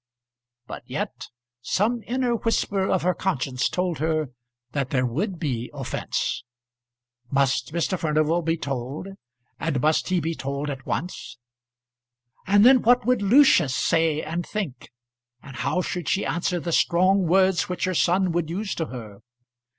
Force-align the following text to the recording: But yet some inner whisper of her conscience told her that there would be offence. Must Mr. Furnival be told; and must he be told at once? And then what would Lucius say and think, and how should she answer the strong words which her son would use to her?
But 0.65 0.81
yet 0.87 1.27
some 1.61 2.01
inner 2.07 2.35
whisper 2.35 2.89
of 2.89 3.03
her 3.03 3.13
conscience 3.13 3.69
told 3.69 3.99
her 3.99 4.31
that 4.71 4.89
there 4.89 5.05
would 5.05 5.37
be 5.37 5.69
offence. 5.75 6.43
Must 7.29 7.71
Mr. 7.71 7.99
Furnival 7.99 8.41
be 8.41 8.57
told; 8.57 9.09
and 9.59 9.79
must 9.79 10.09
he 10.09 10.19
be 10.19 10.33
told 10.33 10.71
at 10.71 10.87
once? 10.87 11.37
And 12.47 12.65
then 12.65 12.81
what 12.81 13.05
would 13.05 13.21
Lucius 13.21 13.75
say 13.75 14.23
and 14.23 14.43
think, 14.43 14.89
and 15.43 15.57
how 15.57 15.83
should 15.83 16.09
she 16.09 16.25
answer 16.25 16.59
the 16.59 16.71
strong 16.71 17.27
words 17.27 17.69
which 17.69 17.83
her 17.83 17.93
son 17.93 18.31
would 18.31 18.49
use 18.49 18.73
to 18.73 18.87
her? 18.87 19.19